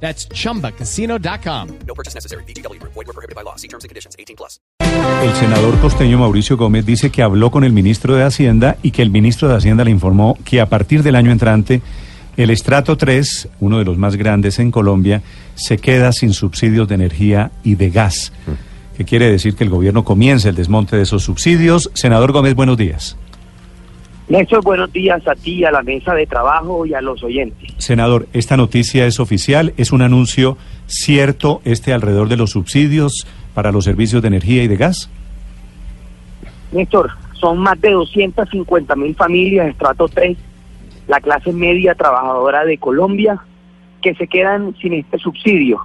That's 0.00 0.28
chumbacasino.com. 0.28 1.68
No 1.86 1.94
purchase 1.94 2.14
necessary. 2.14 2.44
BGW. 2.44 2.80
Void 2.82 2.94
were 2.94 3.12
prohibited 3.12 3.34
by 3.34 3.42
law. 3.42 3.56
See 3.56 3.68
terms 3.68 3.84
and 3.84 3.90
conditions. 3.90 4.14
18 4.18 4.36
plus. 4.36 4.60
El 5.22 5.34
senador 5.34 5.78
costeño 5.80 6.18
Mauricio 6.18 6.56
Gómez 6.56 6.86
dice 6.86 7.10
que 7.10 7.22
habló 7.22 7.50
con 7.50 7.64
el 7.64 7.72
ministro 7.72 8.14
de 8.14 8.24
Hacienda 8.24 8.76
y 8.82 8.90
que 8.92 9.02
el 9.02 9.10
ministro 9.10 9.48
de 9.48 9.56
Hacienda 9.56 9.84
le 9.84 9.90
informó 9.90 10.38
que 10.44 10.60
a 10.60 10.68
partir 10.68 11.02
del 11.02 11.16
año 11.16 11.32
entrante 11.32 11.82
el 12.36 12.50
estrato 12.50 12.96
3, 12.96 13.48
uno 13.60 13.78
de 13.78 13.84
los 13.84 13.96
más 13.96 14.16
grandes 14.16 14.58
en 14.58 14.70
Colombia, 14.70 15.22
se 15.54 15.78
queda 15.78 16.12
sin 16.12 16.32
subsidios 16.32 16.86
de 16.88 16.94
energía 16.94 17.50
y 17.64 17.76
de 17.76 17.90
gas. 17.90 18.32
Que 18.96 19.04
quiere 19.04 19.30
decir 19.30 19.56
que 19.56 19.64
el 19.64 19.70
gobierno 19.70 20.04
comienza 20.04 20.48
el 20.48 20.54
desmonte 20.54 20.96
de 20.96 21.02
esos 21.02 21.22
subsidios. 21.22 21.90
Senador 21.94 22.32
Gómez, 22.32 22.54
buenos 22.54 22.76
días. 22.76 23.16
Néstor, 24.28 24.64
buenos 24.64 24.92
días 24.92 25.26
a 25.28 25.36
ti, 25.36 25.64
a 25.64 25.70
la 25.70 25.82
mesa 25.82 26.12
de 26.12 26.26
trabajo 26.26 26.84
y 26.84 26.94
a 26.94 27.00
los 27.00 27.22
oyentes. 27.22 27.72
Senador, 27.78 28.26
esta 28.32 28.56
noticia 28.56 29.06
es 29.06 29.20
oficial, 29.20 29.72
es 29.76 29.92
un 29.92 30.02
anuncio 30.02 30.58
cierto 30.86 31.60
este 31.64 31.92
alrededor 31.92 32.28
de 32.28 32.36
los 32.36 32.50
subsidios 32.50 33.24
para 33.54 33.70
los 33.70 33.84
servicios 33.84 34.22
de 34.22 34.28
energía 34.28 34.64
y 34.64 34.68
de 34.68 34.76
gas. 34.76 35.08
Néstor, 36.72 37.12
son 37.34 37.58
más 37.58 37.80
de 37.80 37.92
250 37.92 38.96
mil 38.96 39.14
familias, 39.14 39.68
estrato 39.68 40.08
3, 40.08 40.36
la 41.06 41.20
clase 41.20 41.52
media 41.52 41.94
trabajadora 41.94 42.64
de 42.64 42.78
Colombia, 42.78 43.38
que 44.02 44.16
se 44.16 44.26
quedan 44.26 44.74
sin 44.82 44.94
este 44.94 45.18
subsidio. 45.18 45.82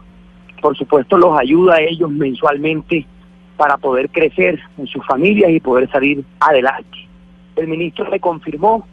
Por 0.60 0.76
supuesto, 0.76 1.16
los 1.16 1.40
ayuda 1.40 1.76
a 1.76 1.82
ellos 1.82 2.10
mensualmente 2.10 3.06
para 3.56 3.78
poder 3.78 4.10
crecer 4.10 4.60
en 4.80 4.88
sus 4.88 5.06
familias 5.06 5.52
y 5.52 5.60
poder 5.60 5.92
salir 5.92 6.24
adelante. 6.40 7.11
El 7.56 7.68
ministro 7.68 8.10
le 8.10 8.20
confirmó 8.20 8.86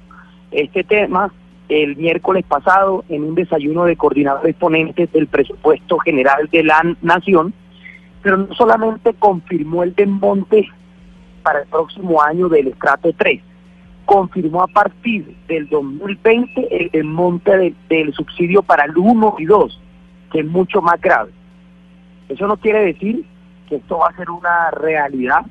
este 0.50 0.84
tema 0.84 1.32
el 1.68 1.96
miércoles 1.96 2.44
pasado 2.48 3.04
en 3.08 3.24
un 3.24 3.34
desayuno 3.34 3.84
de 3.84 3.96
coordinadores 3.96 4.54
ponentes 4.56 5.12
del 5.12 5.26
presupuesto 5.26 5.98
general 5.98 6.48
de 6.50 6.64
la 6.64 6.82
nación, 7.02 7.52
pero 8.22 8.38
no 8.38 8.54
solamente 8.54 9.12
confirmó 9.14 9.82
el 9.82 9.94
desmonte 9.94 10.66
para 11.42 11.60
el 11.60 11.68
próximo 11.68 12.22
año 12.22 12.48
del 12.48 12.68
estrato 12.68 13.12
3, 13.16 13.42
confirmó 14.06 14.62
a 14.62 14.66
partir 14.66 15.36
del 15.46 15.68
2020 15.68 16.68
el 16.70 16.90
desmonte 16.90 17.56
de- 17.56 17.74
del 17.90 18.14
subsidio 18.14 18.62
para 18.62 18.84
el 18.84 18.96
1 18.96 19.36
y 19.38 19.44
2, 19.44 19.80
que 20.32 20.40
es 20.40 20.46
mucho 20.46 20.80
más 20.80 20.98
grave. 21.00 21.30
Eso 22.30 22.46
no 22.46 22.56
quiere 22.56 22.80
decir 22.80 23.24
que 23.68 23.76
esto 23.76 23.98
va 23.98 24.08
a 24.08 24.16
ser 24.16 24.30
una 24.30 24.70
realidad. 24.70 25.44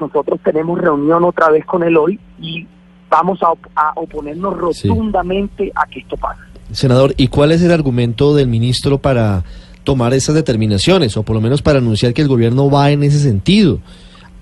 Nosotros 0.00 0.40
tenemos 0.44 0.80
reunión 0.80 1.24
otra 1.24 1.50
vez 1.50 1.64
con 1.64 1.82
él 1.82 1.96
hoy 1.96 2.18
y 2.40 2.66
vamos 3.10 3.42
a, 3.42 3.50
op- 3.52 3.66
a 3.76 3.92
oponernos 3.96 4.76
Sí. 4.76 4.88
rotundamente 4.88 5.70
a 5.74 5.86
que 5.86 6.00
esto 6.00 6.16
pase. 6.16 6.40
Senador, 6.72 7.14
¿y 7.16 7.28
cuál 7.28 7.52
es 7.52 7.62
el 7.62 7.70
argumento 7.70 8.34
del 8.34 8.48
ministro 8.48 8.98
para 8.98 9.44
tomar 9.84 10.14
esas 10.14 10.34
determinaciones, 10.34 11.16
o 11.16 11.22
por 11.22 11.36
lo 11.36 11.40
menos 11.42 11.62
para 11.62 11.78
anunciar 11.78 12.14
que 12.14 12.22
el 12.22 12.28
gobierno 12.28 12.70
va 12.70 12.90
en 12.90 13.02
ese 13.02 13.20
sentido? 13.20 13.78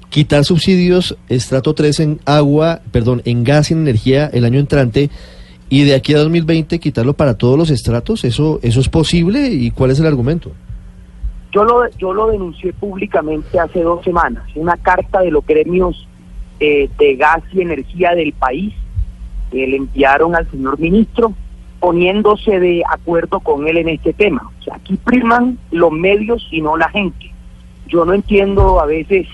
Quitar 0.08 0.44
subsidios 0.44 1.16
estrato 1.28 1.74
3 1.74 2.00
en 2.00 2.20
agua, 2.26 2.80
perdón, 2.92 3.22
en 3.24 3.44
gas 3.44 3.70
y 3.70 3.74
en 3.74 3.80
energía 3.80 4.30
el 4.32 4.44
año 4.44 4.60
entrante, 4.60 5.10
y 5.68 5.84
de 5.84 5.94
aquí 5.94 6.12
a 6.14 6.18
2020 6.18 6.78
quitarlo 6.78 7.14
para 7.14 7.34
todos 7.34 7.58
los 7.58 7.70
estratos, 7.70 8.24
¿eso, 8.24 8.60
eso 8.62 8.80
es 8.80 8.88
posible? 8.88 9.48
¿Y 9.50 9.70
cuál 9.70 9.90
es 9.90 9.98
el 10.00 10.06
argumento? 10.06 10.52
Yo 11.52 11.64
lo, 11.64 11.88
yo 11.90 12.14
lo 12.14 12.28
denuncié 12.28 12.72
públicamente 12.72 13.60
hace 13.60 13.82
dos 13.82 14.02
semanas, 14.02 14.44
una 14.54 14.76
carta 14.78 15.20
de 15.20 15.30
los 15.30 15.46
gremios 15.46 16.08
eh, 16.60 16.88
de 16.98 17.16
gas 17.16 17.42
y 17.52 17.60
energía 17.60 18.14
del 18.14 18.32
país 18.32 18.74
que 19.50 19.66
le 19.66 19.76
enviaron 19.76 20.34
al 20.34 20.50
señor 20.50 20.78
ministro 20.78 21.34
poniéndose 21.78 22.58
de 22.60 22.82
acuerdo 22.88 23.40
con 23.40 23.66
él 23.66 23.76
en 23.76 23.88
este 23.90 24.12
tema. 24.12 24.50
O 24.60 24.62
sea, 24.62 24.76
aquí 24.76 24.96
priman 24.96 25.58
los 25.72 25.92
medios 25.92 26.46
y 26.50 26.62
no 26.62 26.76
la 26.76 26.88
gente. 26.88 27.32
Yo 27.86 28.04
no 28.04 28.14
entiendo 28.14 28.80
a 28.80 28.86
veces 28.86 29.26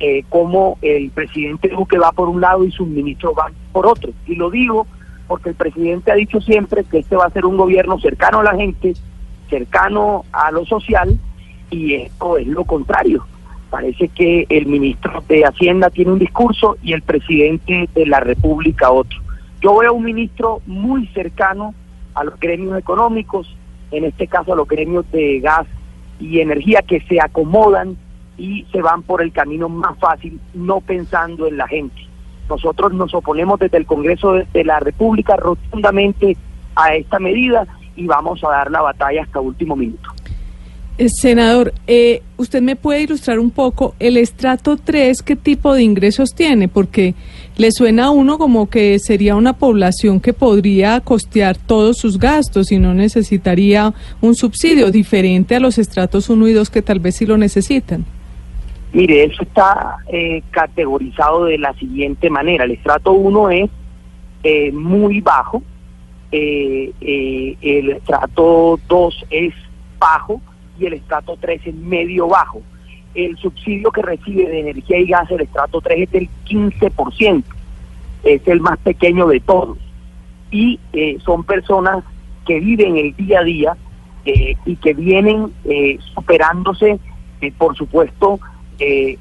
eh, 0.00 0.24
cómo 0.30 0.78
el 0.82 1.10
presidente 1.10 1.68
Duque 1.68 1.98
va 1.98 2.10
por 2.12 2.28
un 2.28 2.40
lado 2.40 2.64
y 2.64 2.72
sus 2.72 2.88
ministros 2.88 3.34
van 3.34 3.52
por 3.70 3.86
otro. 3.86 4.12
Y 4.26 4.34
lo 4.34 4.50
digo 4.50 4.86
porque 5.28 5.50
el 5.50 5.54
presidente 5.54 6.10
ha 6.10 6.14
dicho 6.14 6.40
siempre 6.40 6.84
que 6.84 6.98
este 6.98 7.16
va 7.16 7.26
a 7.26 7.30
ser 7.30 7.44
un 7.44 7.56
gobierno 7.56 7.98
cercano 8.00 8.40
a 8.40 8.44
la 8.44 8.56
gente, 8.56 8.94
cercano 9.50 10.24
a 10.32 10.50
lo 10.50 10.64
social, 10.64 11.18
y 11.74 11.94
esto 11.94 12.38
es 12.38 12.46
lo 12.46 12.64
contrario. 12.64 13.26
Parece 13.68 14.08
que 14.08 14.46
el 14.48 14.66
ministro 14.66 15.24
de 15.28 15.44
Hacienda 15.44 15.90
tiene 15.90 16.12
un 16.12 16.20
discurso 16.20 16.76
y 16.82 16.92
el 16.92 17.02
presidente 17.02 17.88
de 17.92 18.06
la 18.06 18.20
República 18.20 18.92
otro. 18.92 19.18
Yo 19.60 19.76
veo 19.78 19.94
un 19.94 20.04
ministro 20.04 20.60
muy 20.66 21.08
cercano 21.08 21.74
a 22.14 22.22
los 22.22 22.38
gremios 22.38 22.78
económicos, 22.78 23.56
en 23.90 24.04
este 24.04 24.28
caso 24.28 24.52
a 24.52 24.56
los 24.56 24.68
gremios 24.68 25.10
de 25.10 25.40
gas 25.40 25.66
y 26.20 26.38
energía, 26.38 26.82
que 26.82 27.00
se 27.00 27.20
acomodan 27.20 27.96
y 28.38 28.64
se 28.70 28.80
van 28.80 29.02
por 29.02 29.20
el 29.20 29.32
camino 29.32 29.68
más 29.68 29.98
fácil, 29.98 30.38
no 30.54 30.80
pensando 30.80 31.48
en 31.48 31.56
la 31.56 31.66
gente. 31.66 32.06
Nosotros 32.48 32.92
nos 32.92 33.12
oponemos 33.14 33.58
desde 33.58 33.78
el 33.78 33.86
Congreso 33.86 34.34
de, 34.34 34.64
la 34.64 34.78
República 34.78 35.34
rotundamente 35.36 36.36
a 36.76 36.94
esta 36.94 37.18
medida 37.18 37.66
y 37.96 38.06
vamos 38.06 38.44
a 38.44 38.50
dar 38.50 38.70
la 38.70 38.82
batalla 38.82 39.22
hasta 39.22 39.40
último 39.40 39.74
minuto. 39.74 40.13
Eh, 40.96 41.08
Senador, 41.08 41.74
eh, 41.86 42.22
¿usted 42.36 42.62
me 42.62 42.76
puede 42.76 43.02
ilustrar 43.02 43.40
un 43.40 43.50
poco 43.50 43.94
el 43.98 44.16
estrato 44.16 44.76
3, 44.76 45.22
qué 45.22 45.34
tipo 45.34 45.74
de 45.74 45.82
ingresos 45.82 46.34
tiene? 46.34 46.68
Porque 46.68 47.14
le 47.56 47.72
suena 47.72 48.06
a 48.06 48.10
uno 48.10 48.38
como 48.38 48.70
que 48.70 48.98
sería 49.00 49.34
una 49.34 49.54
población 49.54 50.20
que 50.20 50.32
podría 50.32 51.00
costear 51.00 51.56
todos 51.56 51.98
sus 51.98 52.18
gastos 52.18 52.70
y 52.70 52.78
no 52.78 52.94
necesitaría 52.94 53.92
un 54.20 54.34
subsidio 54.34 54.90
diferente 54.92 55.56
a 55.56 55.60
los 55.60 55.78
estratos 55.78 56.30
1 56.30 56.48
y 56.48 56.52
2 56.52 56.70
que 56.70 56.82
tal 56.82 57.00
vez 57.00 57.16
sí 57.16 57.26
lo 57.26 57.36
necesitan. 57.36 58.04
Mire, 58.92 59.24
eso 59.24 59.42
está 59.42 59.96
eh, 60.06 60.42
categorizado 60.52 61.46
de 61.46 61.58
la 61.58 61.74
siguiente 61.74 62.30
manera. 62.30 62.64
El 62.64 62.70
estrato 62.70 63.12
1 63.12 63.50
es 63.50 63.70
eh, 64.44 64.70
muy 64.70 65.20
bajo, 65.20 65.62
eh, 66.30 66.92
eh, 67.00 67.56
el 67.60 67.90
estrato 67.90 68.78
2 68.88 69.26
es 69.30 69.54
bajo 69.98 70.40
y 70.78 70.86
el 70.86 70.94
estrato 70.94 71.36
3 71.40 71.60
es 71.66 71.74
medio 71.74 72.28
bajo. 72.28 72.62
El 73.14 73.36
subsidio 73.36 73.90
que 73.92 74.02
recibe 74.02 74.48
de 74.48 74.60
energía 74.60 74.98
y 74.98 75.06
gas 75.06 75.30
el 75.30 75.42
estrato 75.42 75.80
3 75.80 76.02
es 76.02 76.10
del 76.10 76.28
15%, 76.46 77.44
es 78.24 78.48
el 78.48 78.60
más 78.60 78.78
pequeño 78.78 79.26
de 79.28 79.40
todos. 79.40 79.78
Y 80.50 80.80
eh, 80.92 81.18
son 81.24 81.44
personas 81.44 82.04
que 82.46 82.60
viven 82.60 82.96
el 82.96 83.14
día 83.16 83.40
a 83.40 83.44
día 83.44 83.76
eh, 84.24 84.56
y 84.64 84.76
que 84.76 84.94
vienen 84.94 85.52
eh, 85.64 85.98
superándose, 86.14 86.98
eh, 87.40 87.52
por 87.56 87.76
supuesto, 87.76 88.40
eh, 88.78 89.18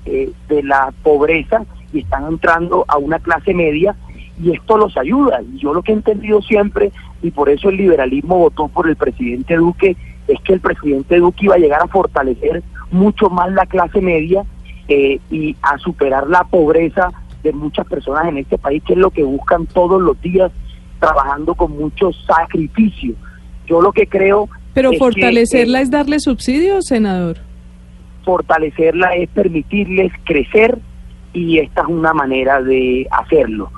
de 0.47 0.63
la 0.63 0.94
pobreza 1.03 1.63
y 1.92 2.00
están 2.00 2.25
entrando 2.28 2.86
a 2.88 2.97
una 2.97 3.19
clase 3.19 3.53
media 3.53 3.96
y 4.42 4.52
esto 4.52 4.78
los 4.78 4.97
ayuda. 4.97 5.42
Y 5.42 5.59
yo 5.59 5.74
lo 5.74 5.84
que 5.84 5.92
he 5.92 5.96
entendido 5.96 6.42
siempre, 6.42 6.92
y 7.22 7.31
por 7.31 7.50
eso 7.50 7.69
el 7.69 7.78
liberalismo 7.78 8.38
votó 8.38 8.68
por 8.68 8.90
el 8.90 8.96
presidente 8.96 9.56
Duque, 9.56 9.96
es 10.28 10.40
que 10.42 10.54
el 10.54 10.60
presidente 10.60 11.18
Duque 11.18 11.46
iba 11.46 11.56
a 11.56 11.60
llegar 11.60 11.82
a 11.82 11.88
fortalecer 11.88 12.64
mucho 12.92 13.30
más 13.30 13.52
la 13.52 13.66
clase 13.66 14.02
media 14.02 14.44
eh, 14.88 15.20
y 15.30 15.56
a 15.62 15.78
superar 15.78 16.28
la 16.28 16.44
pobreza 16.44 17.12
de 17.42 17.52
muchas 17.52 17.86
personas 17.88 18.28
en 18.28 18.38
este 18.38 18.58
país, 18.58 18.81
que 18.84 18.94
es 18.94 19.00
lo 19.00 19.12
que 19.12 19.24
buscan 19.24 19.66
todos 19.66 20.02
los 20.02 20.20
días, 20.22 20.52
trabajando 21.00 21.56
con 21.56 21.72
mucho 21.72 22.12
sacrificio. 22.25 23.16
Yo 23.68 23.81
lo 23.81 23.92
que 23.92 24.08
creo... 24.08 24.50
Pero 24.74 24.90
es 24.90 24.94
que, 24.94 25.00
fortalecerla 25.00 25.80
eh, 25.80 25.84
es 25.84 25.92
darle 25.92 26.20
subsidios, 26.20 26.86
senador. 26.86 27.38
fortalecerla 28.24 29.16
es 29.16 29.30
permitirles 29.30 30.12
crecer 30.24 30.80
y 31.34 31.60
esta 31.60 31.81
es 31.81 31.88
una 31.88 32.14
manera 32.14 32.62
de 32.62 33.08
hacerlo. 33.12 33.72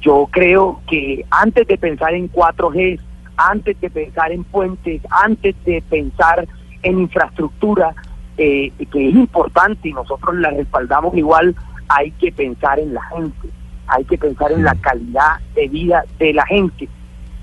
Yo 0.00 0.28
creo 0.30 0.80
que 0.88 1.24
antes 1.30 1.66
de 1.66 1.76
pensar 1.76 2.14
en 2.14 2.30
4G, 2.30 3.00
antes 3.48 3.80
de 3.80 3.90
pensar 3.90 4.32
en 4.32 4.44
puentes, 4.44 5.02
antes 5.10 5.54
de 5.64 5.82
pensar 5.82 6.46
en 6.82 7.00
infraestructura, 7.00 7.94
eh, 8.36 8.72
que 8.90 9.08
es 9.08 9.14
importante 9.14 9.88
y 9.88 9.92
nosotros 9.92 10.34
la 10.36 10.50
respaldamos 10.50 11.16
igual, 11.16 11.54
hay 11.88 12.10
que 12.12 12.32
pensar 12.32 12.78
en 12.78 12.94
la 12.94 13.02
gente, 13.04 13.48
hay 13.86 14.04
que 14.04 14.16
pensar 14.16 14.52
en 14.52 14.64
la 14.64 14.74
calidad 14.76 15.40
de 15.54 15.68
vida 15.68 16.04
de 16.18 16.32
la 16.32 16.46
gente. 16.46 16.88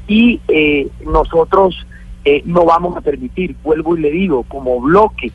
Y 0.08 0.40
eh, 0.48 0.88
nosotros 1.06 1.86
eh, 2.24 2.42
no 2.46 2.66
vamos 2.66 2.96
a 2.96 3.02
permitir, 3.02 3.56
vuelvo 3.64 3.98
y 3.98 4.02
le 4.02 4.12
digo, 4.12 4.44
como 4.44 4.80
bloque 4.80 5.32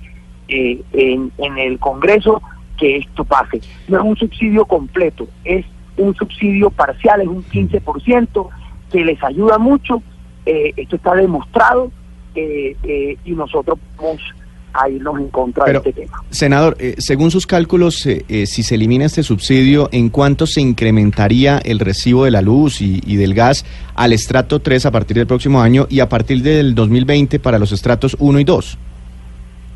eh, 0.49 0.82
en, 0.93 1.32
en 1.38 1.58
el 1.58 1.79
Congreso, 1.79 2.43
que 2.79 2.99
esto 2.99 3.25
pase. 3.25 3.61
No 3.88 3.99
es 3.99 4.05
un 4.05 4.17
subsidio 4.17 4.65
completo, 4.65 5.29
es 5.44 5.65
un 5.97 6.15
subsidio 6.15 6.70
parcial, 6.70 7.20
es 7.20 7.29
un 7.29 7.44
15% 7.44 8.49
que 8.91 9.05
les 9.05 9.23
ayuda 9.23 9.58
mucho. 9.58 10.03
Eh, 10.47 10.73
esto 10.77 10.97
está 10.97 11.15
demostrado 11.15 11.91
eh, 12.35 12.77
eh, 12.83 13.17
y 13.25 13.33
nosotros 13.33 13.79
vamos 13.97 14.21
a 14.75 14.89
irnos 14.89 15.19
en 15.19 15.29
contra 15.29 15.65
Pero, 15.65 15.81
de 15.81 15.91
este 15.91 16.03
tema. 16.03 16.23
Senador, 16.31 16.77
eh, 16.79 16.94
según 16.99 17.31
sus 17.31 17.47
cálculos, 17.47 18.06
eh, 18.06 18.25
eh, 18.29 18.47
si 18.47 18.62
se 18.62 18.77
elimina 18.77 19.05
este 19.05 19.23
subsidio, 19.23 19.89
¿en 19.93 20.09
cuánto 20.09 20.47
se 20.47 20.61
incrementaría 20.61 21.59
el 21.59 21.79
recibo 21.79 22.25
de 22.25 22.31
la 22.31 22.43
luz 22.43 22.81
y, 22.81 23.00
y 23.06 23.17
del 23.17 23.35
gas 23.35 23.65
al 23.94 24.12
estrato 24.12 24.61
3 24.61 24.87
a 24.87 24.91
partir 24.91 25.17
del 25.17 25.27
próximo 25.27 25.61
año 25.61 25.87
y 25.91 26.00
a 26.00 26.09
partir 26.09 26.43
del 26.43 26.75
2020 26.75 27.39
para 27.39 27.59
los 27.59 27.73
estratos 27.73 28.17
1 28.19 28.41
y 28.41 28.44
2? 28.44 28.79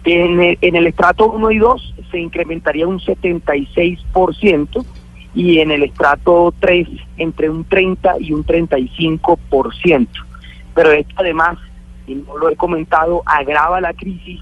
En 0.05 0.41
el, 0.41 0.59
en 0.61 0.77
el 0.77 0.87
estrato 0.87 1.31
1 1.31 1.51
y 1.51 1.59
2 1.59 1.95
se 2.11 2.19
incrementaría 2.19 2.87
un 2.87 3.01
76% 3.01 4.85
y 5.35 5.59
en 5.59 5.71
el 5.71 5.83
estrato 5.83 6.55
3 6.61 6.89
entre 7.19 7.51
un 7.51 7.65
30 7.65 8.17
y 8.21 8.33
un 8.33 8.45
35%. 8.45 10.09
Pero 10.77 10.93
esto 10.93 11.15
además, 11.17 11.59
y 12.07 12.15
no 12.15 12.37
lo 12.39 12.49
he 12.51 12.55
comentado, 12.57 13.23
agrava 13.27 13.81
la 13.81 13.93
crisis 13.95 14.41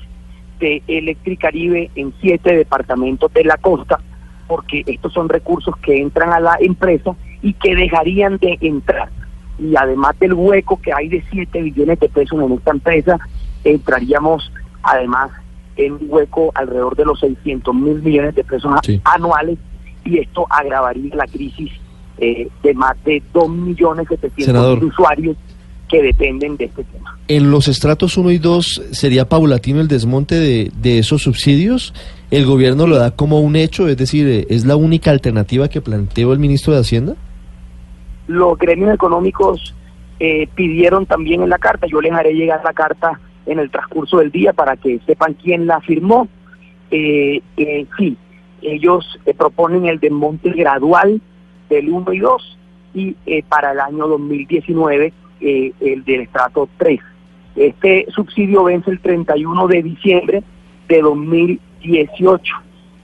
de 0.60 0.82
Electricaribe 0.86 1.90
en 1.94 2.12
siete 2.20 2.54
departamentos 2.54 3.32
de 3.32 3.44
la 3.44 3.56
costa, 3.56 3.98
porque 4.46 4.82
estos 4.86 5.12
son 5.14 5.30
recursos 5.30 5.74
que 5.78 5.98
entran 5.98 6.32
a 6.32 6.40
la 6.40 6.56
empresa 6.60 7.14
y 7.40 7.54
que 7.54 7.74
dejarían 7.74 8.36
de 8.38 8.58
entrar. 8.60 9.08
Y 9.58 9.74
además 9.76 10.18
del 10.18 10.34
hueco 10.34 10.80
que 10.82 10.92
hay 10.92 11.08
de 11.08 11.24
7 11.30 11.62
billones 11.62 12.00
de 12.00 12.08
pesos 12.08 12.38
en 12.42 12.52
esta 12.52 12.72
empresa, 12.72 13.18
entraríamos 13.62 14.52
además 14.82 15.30
en 15.76 15.92
un 15.94 16.06
hueco 16.08 16.50
alrededor 16.54 16.96
de 16.96 17.04
los 17.04 17.20
600 17.20 17.74
mil 17.74 18.02
millones 18.02 18.34
de 18.34 18.44
pesos 18.44 18.72
Sí. 18.82 19.00
anuales 19.04 19.58
y 20.04 20.18
esto 20.18 20.46
agravaría 20.50 21.14
la 21.14 21.26
crisis 21.26 21.70
eh, 22.18 22.48
de 22.62 22.74
más 22.74 22.96
de 23.04 23.22
2 23.32 23.48
millones 23.48 24.06
700 24.08 24.44
Senador. 24.44 24.78
mil 24.78 24.84
usuarios 24.88 25.36
que 25.88 26.02
dependen 26.02 26.56
de 26.56 26.66
este 26.66 26.84
tema. 26.84 27.18
En 27.28 27.50
los 27.50 27.68
estratos 27.68 28.16
1 28.16 28.30
y 28.30 28.38
2, 28.38 28.82
¿sería 28.92 29.28
paulatino 29.28 29.80
el 29.80 29.88
desmonte 29.88 30.34
de, 30.36 30.70
de 30.80 30.98
esos 30.98 31.22
subsidios? 31.22 31.94
¿El 32.30 32.46
gobierno 32.46 32.86
lo 32.86 32.96
da 32.96 33.10
como 33.12 33.40
un 33.40 33.56
hecho? 33.56 33.88
Es 33.88 33.96
decir, 33.96 34.46
¿es 34.48 34.64
la 34.64 34.76
única 34.76 35.10
alternativa 35.10 35.68
que 35.68 35.80
planteó 35.80 36.32
el 36.32 36.38
ministro 36.38 36.72
de 36.74 36.80
Hacienda? 36.80 37.16
los 38.26 38.58
gremios 38.58 38.94
económicos 38.94 39.74
eh, 40.20 40.48
pidieron 40.54 41.06
también 41.06 41.42
en 41.42 41.50
la 41.50 41.58
carta, 41.58 41.86
yo 41.86 42.00
les 42.00 42.12
haré 42.12 42.32
llegar 42.34 42.60
la 42.64 42.72
carta 42.72 43.20
en 43.46 43.58
el 43.58 43.70
transcurso 43.70 44.18
del 44.18 44.30
día 44.30 44.52
para 44.52 44.76
que 44.76 45.00
sepan 45.06 45.34
quién 45.34 45.66
la 45.66 45.80
firmó. 45.80 46.28
Eh, 46.90 47.42
eh, 47.56 47.86
sí, 47.98 48.16
ellos 48.62 49.18
eh, 49.26 49.34
proponen 49.34 49.86
el 49.86 50.00
desmonte 50.00 50.50
gradual 50.50 51.20
del 51.68 51.90
1 51.90 52.12
y 52.12 52.18
2 52.18 52.58
y 52.94 53.16
eh, 53.26 53.42
para 53.48 53.72
el 53.72 53.80
año 53.80 54.06
2019 54.06 55.12
eh, 55.40 55.72
el 55.80 56.04
del 56.04 56.22
estrato 56.22 56.68
3. 56.78 57.00
Este 57.56 58.06
subsidio 58.14 58.64
vence 58.64 58.90
el 58.90 59.00
31 59.00 59.66
de 59.68 59.82
diciembre 59.82 60.42
de 60.88 61.00
2018 61.02 62.54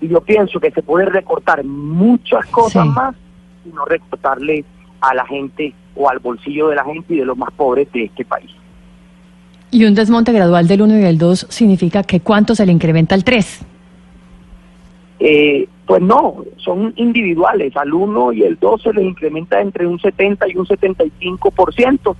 y 0.00 0.08
yo 0.08 0.20
pienso 0.22 0.58
que 0.60 0.70
se 0.70 0.82
puede 0.82 1.06
recortar 1.06 1.64
muchas 1.64 2.46
cosas 2.46 2.84
Sí. 2.84 2.88
más 2.94 3.14
y 3.64 3.68
no 3.74 3.84
recortarle 3.84 4.64
a 5.00 5.14
la 5.14 5.26
gente 5.26 5.72
o 5.94 6.08
al 6.08 6.18
bolsillo 6.18 6.68
de 6.68 6.76
la 6.76 6.84
gente 6.84 7.14
y 7.14 7.18
de 7.18 7.24
los 7.24 7.36
más 7.36 7.50
pobres 7.52 7.90
de 7.92 8.04
este 8.04 8.24
país. 8.24 8.50
Y 9.70 9.84
un 9.84 9.94
desmonte 9.94 10.32
gradual 10.32 10.66
del 10.66 10.82
1 10.82 10.98
y 10.98 11.00
del 11.00 11.18
2 11.18 11.46
significa 11.48 12.02
que 12.02 12.20
cuánto 12.20 12.54
se 12.54 12.66
le 12.66 12.72
incrementa 12.72 13.14
al 13.14 13.22
3. 13.22 13.60
Eh, 15.20 15.68
pues 15.90 16.02
no, 16.02 16.44
son 16.58 16.92
individuales. 16.94 17.76
Al 17.76 17.92
1 17.92 18.32
y 18.34 18.44
el 18.44 18.56
2 18.60 18.80
se 18.80 18.92
les 18.92 19.04
incrementa 19.04 19.60
entre 19.60 19.88
un 19.88 19.98
70 19.98 20.46
y 20.46 20.56
un 20.56 20.64
75%, 20.64 22.16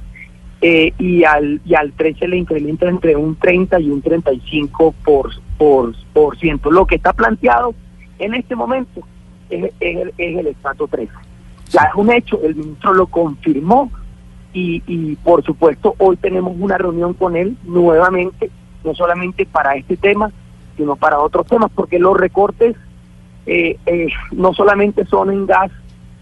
eh, 0.60 0.92
y, 0.98 1.22
al, 1.22 1.60
y 1.64 1.76
al 1.76 1.92
3 1.92 2.18
se 2.18 2.26
le 2.26 2.36
incrementa 2.36 2.88
entre 2.88 3.14
un 3.14 3.36
30 3.36 3.78
y 3.78 3.90
un 3.90 4.02
35%. 4.02 4.92
Por, 5.04 5.30
por, 5.56 5.94
por 6.12 6.36
ciento. 6.38 6.72
Lo 6.72 6.84
que 6.84 6.96
está 6.96 7.12
planteado 7.12 7.72
en 8.18 8.34
este 8.34 8.56
momento 8.56 9.02
es, 9.48 9.66
es 9.78 9.96
el, 9.98 10.12
es 10.18 10.38
el 10.38 10.48
estrato 10.48 10.88
3. 10.88 11.08
Ya 11.68 11.82
es 11.82 11.94
un 11.94 12.10
hecho, 12.10 12.40
el 12.42 12.56
ministro 12.56 12.92
lo 12.92 13.06
confirmó 13.06 13.88
y, 14.52 14.82
y 14.88 15.14
por 15.14 15.44
supuesto 15.44 15.94
hoy 15.98 16.16
tenemos 16.16 16.56
una 16.58 16.76
reunión 16.76 17.14
con 17.14 17.36
él 17.36 17.56
nuevamente, 17.62 18.50
no 18.82 18.96
solamente 18.96 19.46
para 19.46 19.76
este 19.76 19.96
tema, 19.96 20.32
sino 20.76 20.96
para 20.96 21.20
otros 21.20 21.46
temas, 21.46 21.70
porque 21.72 22.00
los 22.00 22.16
recortes 22.16 22.74
eh, 23.52 23.76
eh, 23.86 24.06
no 24.32 24.54
solamente 24.54 25.04
son 25.06 25.30
en 25.30 25.44
gas 25.46 25.70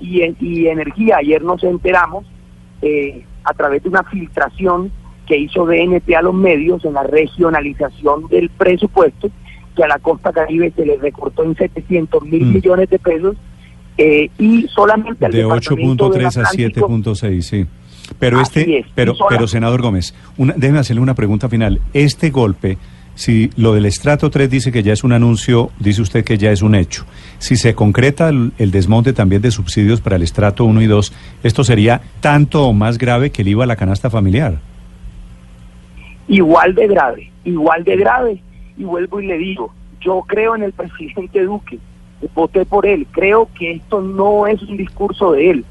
y, 0.00 0.22
en- 0.22 0.36
y 0.40 0.66
energía. 0.68 1.18
Ayer 1.18 1.42
nos 1.42 1.62
enteramos 1.62 2.24
eh, 2.80 3.24
a 3.44 3.52
través 3.54 3.82
de 3.82 3.88
una 3.90 4.02
filtración 4.04 4.90
que 5.26 5.36
hizo 5.36 5.66
DNT 5.66 6.14
a 6.16 6.22
los 6.22 6.32
medios 6.34 6.84
en 6.86 6.94
la 6.94 7.02
regionalización 7.02 8.28
del 8.28 8.48
presupuesto, 8.50 9.30
que 9.76 9.84
a 9.84 9.88
la 9.88 9.98
costa 9.98 10.32
caribe 10.32 10.72
se 10.74 10.86
le 10.86 10.96
recortó 10.96 11.44
en 11.44 11.54
700 11.54 12.22
mil 12.22 12.44
Mm. 12.46 12.52
millones 12.54 12.88
de 12.90 12.98
pesos 12.98 13.36
eh, 13.98 14.30
y 14.38 14.66
solamente 14.68 15.26
al 15.26 15.32
De 15.32 15.42
departamento 15.42 16.08
del 16.10 16.24
8.3 16.26 16.36
a 16.36 16.48
Atlántico 16.48 16.88
7.6, 16.88 17.40
sí. 17.42 17.66
Pero 18.18 18.38
Así 18.40 18.60
este, 18.60 18.78
es, 18.78 18.86
pero, 18.94 19.14
sola- 19.14 19.28
pero 19.30 19.46
senador 19.48 19.82
Gómez, 19.82 20.14
una, 20.38 20.54
déjeme 20.56 20.78
hacerle 20.78 21.02
una 21.02 21.14
pregunta 21.14 21.48
final. 21.50 21.80
Este 21.92 22.30
golpe, 22.30 22.78
si 23.18 23.50
lo 23.56 23.74
del 23.74 23.84
estrato 23.84 24.30
3 24.30 24.48
dice 24.48 24.70
que 24.70 24.84
ya 24.84 24.92
es 24.92 25.02
un 25.02 25.12
anuncio, 25.12 25.72
dice 25.80 26.02
usted 26.02 26.24
que 26.24 26.38
ya 26.38 26.52
es 26.52 26.62
un 26.62 26.76
hecho. 26.76 27.04
Si 27.38 27.56
se 27.56 27.74
concreta 27.74 28.28
el, 28.28 28.52
el 28.58 28.70
desmonte 28.70 29.12
también 29.12 29.42
de 29.42 29.50
subsidios 29.50 30.00
para 30.00 30.14
el 30.14 30.22
estrato 30.22 30.64
1 30.64 30.82
y 30.82 30.86
2, 30.86 31.12
esto 31.42 31.64
sería 31.64 32.00
tanto 32.20 32.64
o 32.64 32.72
más 32.72 32.96
grave 32.96 33.30
que 33.30 33.42
el 33.42 33.48
IVA 33.48 33.64
a 33.64 33.66
la 33.66 33.74
canasta 33.74 34.08
familiar. 34.08 34.60
igual 36.28 36.76
de 36.76 36.86
grave, 36.86 37.32
igual 37.42 37.82
de 37.82 37.96
grave. 37.96 38.40
Y 38.76 38.84
vuelvo 38.84 39.20
y 39.20 39.26
le 39.26 39.36
digo, 39.36 39.74
yo 40.00 40.22
creo 40.24 40.54
en 40.54 40.62
el 40.62 40.72
presidente 40.72 41.42
Duque, 41.42 41.80
voté 42.36 42.64
por 42.66 42.86
él, 42.86 43.04
creo 43.10 43.48
que 43.58 43.72
esto 43.72 44.00
no 44.00 44.46
es 44.46 44.62
un 44.62 44.76
discurso 44.76 45.32
de 45.32 45.50
él. 45.50 45.64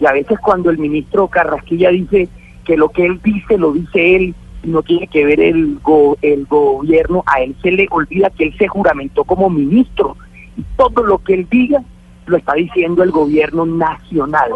Y 0.00 0.06
a 0.06 0.12
veces 0.12 0.40
cuando 0.40 0.68
el 0.68 0.78
ministro 0.78 1.28
Carrasquilla 1.28 1.90
dice 1.90 2.28
que 2.64 2.76
lo 2.76 2.88
que 2.88 3.06
él 3.06 3.20
dice 3.22 3.56
lo 3.56 3.72
dice 3.72 4.16
él 4.16 4.34
no 4.68 4.82
tiene 4.82 5.06
que 5.08 5.24
ver 5.24 5.40
el, 5.40 5.78
go- 5.82 6.16
el 6.22 6.44
gobierno, 6.46 7.22
a 7.26 7.40
él 7.42 7.56
se 7.62 7.70
le 7.70 7.86
olvida 7.90 8.30
que 8.30 8.44
él 8.44 8.54
se 8.58 8.68
juramentó 8.68 9.24
como 9.24 9.50
ministro 9.50 10.16
y 10.56 10.62
todo 10.76 11.02
lo 11.02 11.18
que 11.18 11.34
él 11.34 11.46
diga 11.50 11.82
lo 12.26 12.36
está 12.36 12.54
diciendo 12.54 13.02
el 13.02 13.10
gobierno 13.10 13.64
nacional. 13.66 14.50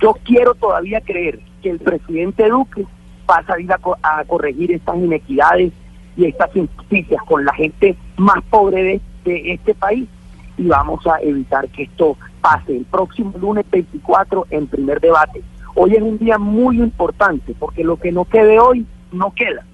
Yo 0.00 0.14
quiero 0.24 0.54
todavía 0.54 1.00
creer 1.00 1.40
que 1.62 1.70
el 1.70 1.78
presidente 1.78 2.48
Duque 2.48 2.84
va 3.28 3.36
a 3.36 3.44
a, 4.02 4.20
a 4.20 4.24
corregir 4.24 4.72
estas 4.72 4.96
inequidades 4.96 5.72
y 6.16 6.26
estas 6.26 6.54
injusticias 6.54 7.22
con 7.26 7.44
la 7.44 7.54
gente 7.54 7.96
más 8.18 8.42
pobre 8.50 8.82
de, 8.82 9.00
de 9.24 9.52
este 9.54 9.74
país 9.74 10.06
y 10.58 10.66
vamos 10.66 11.04
a 11.06 11.20
evitar 11.22 11.66
que 11.68 11.84
esto 11.84 12.16
pase 12.40 12.76
el 12.76 12.84
próximo 12.84 13.32
lunes 13.40 13.64
24 13.70 14.46
en 14.50 14.66
primer 14.66 15.00
debate. 15.00 15.42
Hoy 15.74 15.94
es 15.94 16.02
un 16.02 16.18
día 16.18 16.38
muy 16.38 16.78
importante 16.80 17.54
porque 17.58 17.82
lo 17.82 17.96
que 17.96 18.12
no 18.12 18.24
quede 18.26 18.60
hoy 18.60 18.86
no 19.14 19.32
queda. 19.34 19.64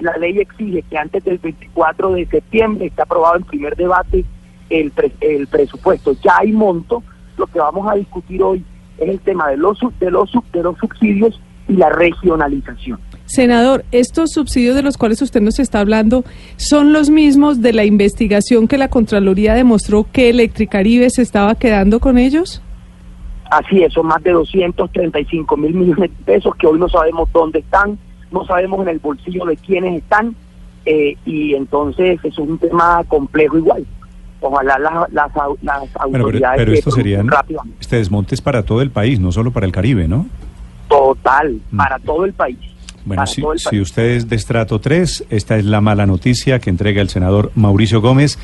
La 0.00 0.16
ley 0.18 0.38
exige 0.38 0.82
que 0.82 0.98
antes 0.98 1.24
del 1.24 1.38
24 1.38 2.12
de 2.12 2.26
septiembre 2.26 2.86
esté 2.86 3.02
aprobado 3.02 3.36
en 3.36 3.44
primer 3.44 3.76
debate 3.76 4.24
el, 4.68 4.90
pre- 4.90 5.12
el 5.20 5.46
presupuesto. 5.46 6.12
Ya 6.22 6.36
hay 6.38 6.52
monto. 6.52 7.02
Lo 7.38 7.46
que 7.46 7.58
vamos 7.58 7.90
a 7.90 7.94
discutir 7.94 8.42
hoy 8.42 8.62
es 8.98 9.08
el 9.08 9.20
tema 9.20 9.48
de 9.48 9.56
los, 9.56 9.78
de 10.00 10.10
los, 10.10 10.30
de 10.52 10.62
los 10.62 10.76
subsidios 10.78 11.40
y 11.68 11.74
la 11.74 11.88
regionalización. 11.90 12.98
Senador, 13.24 13.84
¿estos 13.90 14.30
subsidios 14.32 14.74
de 14.76 14.82
los 14.82 14.96
cuales 14.96 15.20
usted 15.20 15.40
nos 15.40 15.58
está 15.58 15.80
hablando 15.80 16.24
son 16.56 16.92
los 16.92 17.10
mismos 17.10 17.60
de 17.60 17.72
la 17.72 17.84
investigación 17.84 18.68
que 18.68 18.78
la 18.78 18.88
Contraloría 18.88 19.54
demostró 19.54 20.06
que 20.12 20.30
Electricaribe 20.30 21.10
se 21.10 21.22
estaba 21.22 21.54
quedando 21.56 21.98
con 22.00 22.18
ellos? 22.18 22.62
Así 23.50 23.82
es, 23.82 23.92
son 23.92 24.06
más 24.06 24.22
de 24.22 24.32
235 24.32 25.56
mil 25.56 25.74
millones 25.74 26.10
de 26.16 26.24
pesos 26.24 26.54
que 26.56 26.66
hoy 26.66 26.78
no 26.78 26.88
sabemos 26.88 27.28
dónde 27.32 27.60
están, 27.60 27.98
no 28.30 28.44
sabemos 28.46 28.80
en 28.82 28.88
el 28.88 28.98
bolsillo 28.98 29.44
de 29.44 29.56
quiénes 29.56 30.02
están, 30.02 30.34
eh, 30.84 31.16
y 31.24 31.54
entonces 31.54 32.18
eso 32.22 32.42
es 32.42 32.48
un 32.48 32.58
tema 32.58 33.02
complejo 33.08 33.58
igual. 33.58 33.84
Ojalá 34.40 34.78
las, 34.78 35.12
las, 35.12 35.30
las 35.62 35.80
Bueno, 35.80 35.90
pero, 36.12 36.24
autoridades 36.24 36.58
pero 36.58 36.72
esto 36.72 36.90
este 37.80 37.96
desmonte 37.96 38.34
es 38.34 38.40
para 38.40 38.62
todo 38.62 38.82
el 38.82 38.90
país, 38.90 39.18
no 39.18 39.32
solo 39.32 39.50
para 39.50 39.66
el 39.66 39.72
Caribe, 39.72 40.06
¿no? 40.06 40.26
Total, 40.88 41.58
Mm. 41.70 41.76
para 41.76 41.98
todo 41.98 42.24
el 42.24 42.32
país. 42.32 42.58
Bueno, 43.04 43.26
si, 43.26 43.42
si 43.56 43.80
usted 43.80 44.02
es 44.16 44.28
de 44.28 44.36
estrato 44.36 44.80
3, 44.80 45.26
esta 45.30 45.56
es 45.56 45.64
la 45.64 45.80
mala 45.80 46.06
noticia 46.06 46.58
que 46.58 46.70
entrega 46.70 47.00
el 47.00 47.08
senador 47.08 47.52
Mauricio 47.54 48.00
Gómez, 48.00 48.38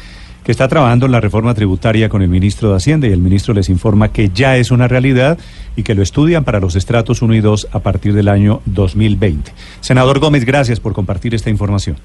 que 0.44 0.52
está 0.52 0.68
trabajando 0.68 1.06
en 1.06 1.12
la 1.12 1.20
reforma 1.20 1.54
tributaria 1.54 2.08
con 2.08 2.22
el 2.22 2.28
ministro 2.28 2.70
de 2.70 2.76
Hacienda 2.76 3.06
y 3.06 3.12
el 3.12 3.20
ministro 3.20 3.54
les 3.54 3.68
informa 3.68 4.12
que 4.12 4.30
ya 4.30 4.56
es 4.56 4.70
una 4.70 4.88
realidad 4.88 5.38
y 5.76 5.82
que 5.82 5.94
lo 5.94 6.02
estudian 6.02 6.44
para 6.44 6.60
los 6.60 6.76
estratos 6.76 7.22
1 7.22 7.34
y 7.34 7.40
2 7.40 7.68
a 7.72 7.78
partir 7.78 8.12
del 8.14 8.28
año 8.28 8.60
2020. 8.66 9.52
Senador 9.80 10.18
Gómez, 10.18 10.44
gracias 10.44 10.80
por 10.80 10.92
compartir 10.92 11.34
esta 11.34 11.50
información. 11.50 11.96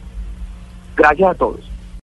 Gracias 0.95 1.29
a 1.29 1.33
todos. 1.35 1.76